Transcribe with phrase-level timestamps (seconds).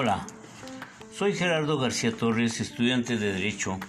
[0.00, 0.24] Hola,
[1.12, 3.80] soy Gerardo García Torres, estudiante de Derecho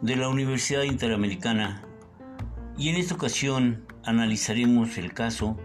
[0.00, 1.82] de la Universidad Interamericana
[2.78, 5.58] y en esta ocasión analizaremos el caso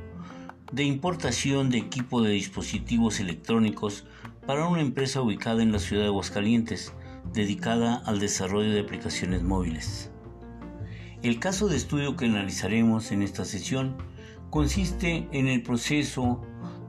[0.74, 4.06] de importación de equipo de dispositivos electrónicos
[4.46, 6.92] para una empresa ubicada en la ciudad de Aguascalientes,
[7.32, 10.12] dedicada al desarrollo de aplicaciones móviles.
[11.24, 13.96] El caso de estudio que analizaremos en esta sesión
[14.50, 16.42] consiste en el proceso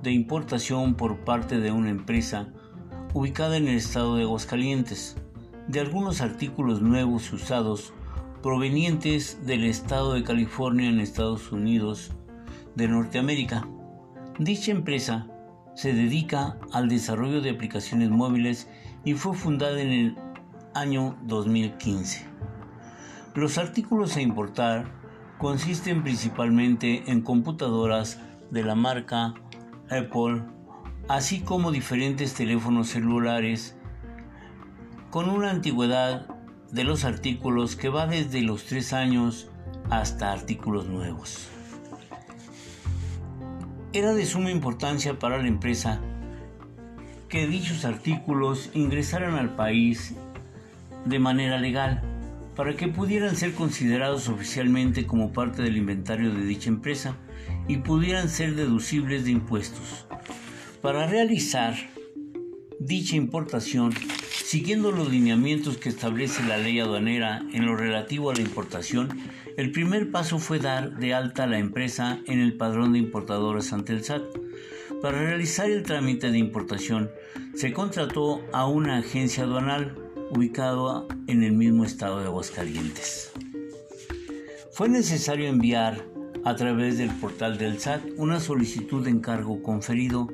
[0.02, 2.48] de importación por parte de una empresa
[3.14, 5.16] ubicada en el estado de Aguascalientes
[5.68, 7.92] de algunos artículos nuevos y usados
[8.42, 12.12] provenientes del estado de California en Estados Unidos
[12.74, 13.66] de Norteamérica.
[14.38, 15.26] Dicha empresa
[15.74, 18.68] se dedica al desarrollo de aplicaciones móviles
[19.04, 20.16] y fue fundada en el
[20.74, 22.26] año 2015.
[23.34, 24.86] Los artículos a importar
[25.38, 28.20] consisten principalmente en computadoras
[28.50, 29.34] de la marca
[29.90, 30.42] Apple,
[31.08, 33.76] así como diferentes teléfonos celulares
[35.10, 36.26] con una antigüedad
[36.72, 39.48] de los artículos que va desde los 3 años
[39.90, 41.48] hasta artículos nuevos.
[43.92, 46.00] Era de suma importancia para la empresa
[47.28, 50.14] que dichos artículos ingresaran al país
[51.04, 52.02] de manera legal
[52.56, 57.18] para que pudieran ser considerados oficialmente como parte del inventario de dicha empresa
[57.68, 60.06] y pudieran ser deducibles de impuestos.
[60.80, 61.74] Para realizar
[62.80, 63.92] dicha importación,
[64.32, 69.18] siguiendo los lineamientos que establece la ley aduanera en lo relativo a la importación,
[69.58, 73.72] el primer paso fue dar de alta a la empresa en el padrón de importadores
[73.72, 74.22] ante el SAT.
[75.02, 77.10] Para realizar el trámite de importación,
[77.54, 83.32] se contrató a una agencia aduanal ubicado en el mismo estado de Aguascalientes.
[84.72, 86.04] Fue necesario enviar
[86.44, 90.28] a través del portal del SAT una solicitud de encargo conferido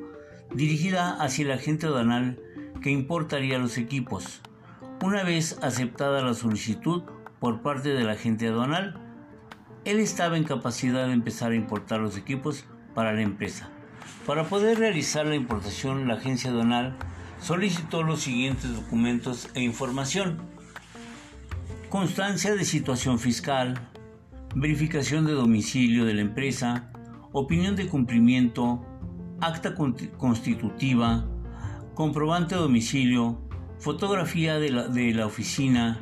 [0.55, 2.39] dirigida hacia el agente aduanal
[2.83, 4.41] que importaría los equipos.
[5.03, 7.03] Una vez aceptada la solicitud
[7.41, 9.01] por parte del agente aduanal,
[9.85, 12.65] él estaba en capacidad de empezar a importar los equipos
[12.95, 13.71] para la empresa.
[14.27, 16.97] Para poder realizar la importación, la agencia aduanal
[17.43, 20.41] solicitó los siguientes documentos e información.
[21.89, 23.89] Constancia de situación fiscal,
[24.55, 26.91] verificación de domicilio de la empresa,
[27.33, 28.87] opinión de cumplimiento,
[29.41, 31.27] acta constitutiva,
[31.95, 33.43] comprobante de domicilio,
[33.79, 36.01] fotografía de la, de la oficina,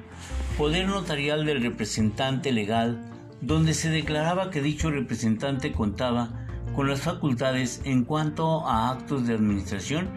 [0.58, 3.00] poder notarial del representante legal,
[3.40, 6.46] donde se declaraba que dicho representante contaba
[6.76, 10.08] con las facultades en cuanto a actos de administración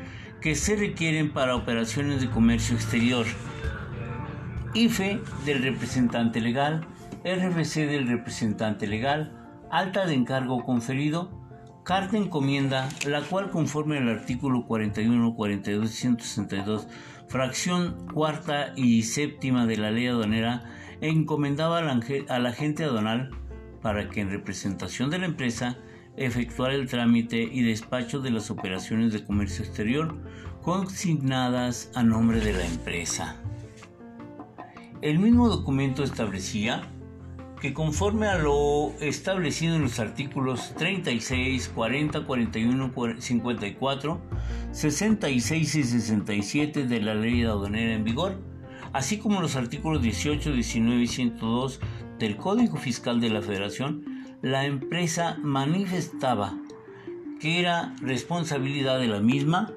[0.44, 3.26] que se requieren para operaciones de comercio exterior.
[4.74, 6.86] IFE del representante legal,
[7.24, 9.32] RFC del representante legal,
[9.72, 11.32] alta de encargo conferido,
[11.86, 16.88] carta encomienda, la cual conforme al artículo 41, 42 y 162,
[17.30, 20.66] fracción cuarta y séptima de la ley aduanera,
[21.00, 23.30] encomendaba al agente aduanal
[23.82, 25.78] para que en representación de la empresa
[26.18, 30.16] efectuar el trámite y despacho de las operaciones de comercio exterior
[30.62, 33.38] consignadas a nombre de la empresa.
[35.02, 36.90] El mismo documento establecía
[37.60, 44.22] que conforme a lo establecido en los artículos 36, 40, 41, 54,
[44.72, 48.38] 66 y 67 de la ley aduanera en vigor,
[48.92, 51.80] así como los artículos 18, 19 y 102
[52.20, 54.13] del Código Fiscal de la Federación,
[54.44, 56.60] la empresa manifestaba
[57.40, 59.72] que era responsabilidad de la misma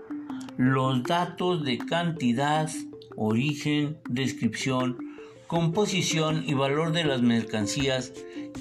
[0.56, 2.68] los datos de cantidad,
[3.14, 4.98] origen, descripción,
[5.46, 8.12] composición y valor de las mercancías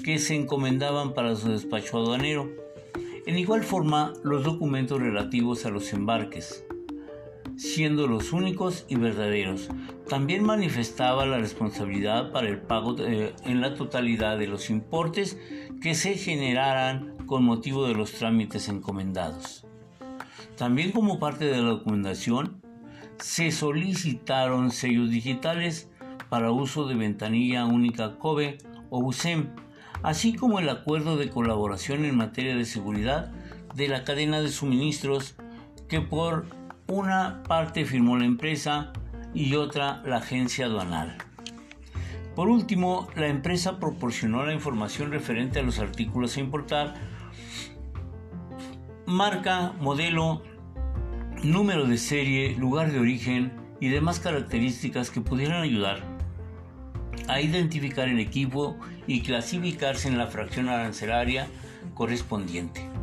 [0.04, 2.52] que se encomendaban para su despacho aduanero.
[3.26, 6.65] En igual forma, los documentos relativos a los embarques,
[7.56, 9.68] siendo los únicos y verdaderos.
[10.08, 15.38] También manifestaba la responsabilidad para el pago en la totalidad de los importes
[15.80, 19.66] que se generaran con motivo de los trámites encomendados.
[20.56, 22.62] También como parte de la documentación,
[23.18, 25.90] se solicitaron sellos digitales
[26.28, 28.58] para uso de ventanilla única COBE
[28.90, 29.48] o USEM,
[30.02, 33.32] así como el acuerdo de colaboración en materia de seguridad
[33.74, 35.36] de la cadena de suministros
[35.88, 36.46] que por
[36.88, 38.92] una parte firmó la empresa
[39.34, 41.16] y otra la agencia aduanal.
[42.34, 46.94] Por último, la empresa proporcionó la información referente a los artículos a importar,
[49.06, 50.42] marca, modelo,
[51.42, 56.02] número de serie, lugar de origen y demás características que pudieran ayudar
[57.28, 61.48] a identificar el equipo y clasificarse en la fracción arancelaria
[61.94, 62.95] correspondiente.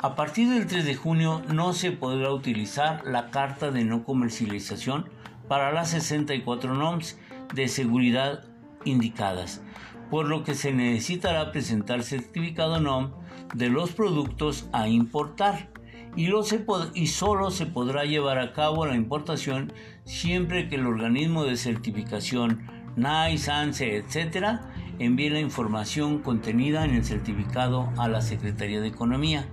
[0.01, 5.09] A partir del 3 de junio no se podrá utilizar la carta de no comercialización
[5.49, 7.19] para las 64 NOMS
[7.55, 8.45] de seguridad
[8.85, 9.63] indicadas,
[10.11, 13.13] por lo que se necesitará presentar certificado NOM
[13.55, 15.71] de los productos a importar
[16.15, 19.73] y, solo se podrá llevar a cabo la importación
[20.05, 22.67] siempre que el organismo de certificación
[22.97, 24.61] NICE, ANSE, etc.,
[24.99, 29.47] envíe la información contenida en el certificado a la Secretaría de Economía.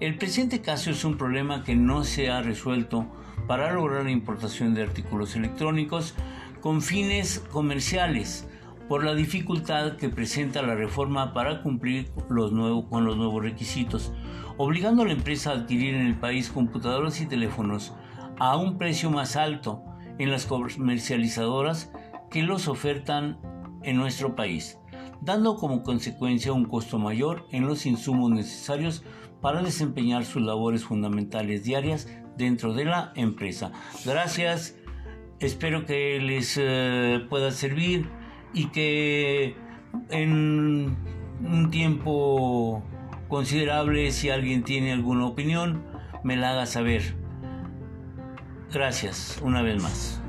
[0.00, 3.06] El presente caso es un problema que no se ha resuelto
[3.48, 6.14] para lograr la importación de artículos electrónicos
[6.60, 8.48] con fines comerciales
[8.88, 12.52] por la dificultad que presenta la reforma para cumplir con los
[13.16, 14.12] nuevos requisitos,
[14.56, 17.92] obligando a la empresa a adquirir en el país computadoras y teléfonos
[18.38, 19.82] a un precio más alto
[20.18, 21.90] en las comercializadoras
[22.30, 23.40] que los ofertan
[23.82, 24.77] en nuestro país,
[25.20, 29.02] dando como consecuencia un costo mayor en los insumos necesarios
[29.40, 33.72] para desempeñar sus labores fundamentales diarias dentro de la empresa.
[34.04, 34.76] Gracias,
[35.40, 38.08] espero que les eh, pueda servir
[38.52, 39.56] y que
[40.10, 40.96] en
[41.42, 42.82] un tiempo
[43.28, 45.84] considerable, si alguien tiene alguna opinión,
[46.24, 47.14] me la haga saber.
[48.72, 50.22] Gracias una vez más.